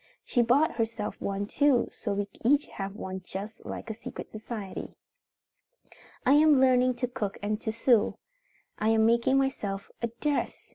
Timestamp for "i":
6.25-6.33, 8.79-8.89